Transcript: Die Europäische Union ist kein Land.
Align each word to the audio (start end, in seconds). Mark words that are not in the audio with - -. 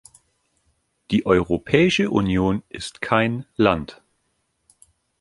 Die 1.11 1.27
Europäische 1.27 2.09
Union 2.09 2.63
ist 2.69 3.03
kein 3.03 3.45
Land. 3.55 4.01